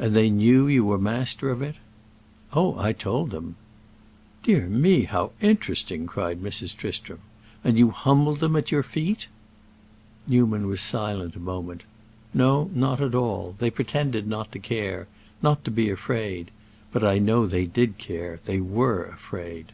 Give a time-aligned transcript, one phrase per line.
[0.00, 1.76] "And they knew you were master of it?"
[2.52, 3.54] "Oh, I told them."
[4.42, 6.76] "Dear me, how interesting!" cried Mrs.
[6.76, 7.20] Tristram.
[7.62, 9.28] "And you humbled them at your feet?"
[10.26, 11.84] Newman was silent a moment.
[12.34, 13.54] "No, not at all.
[13.60, 16.50] They pretended not to care—not to be afraid.
[16.92, 19.66] But I know they did care—they were afraid."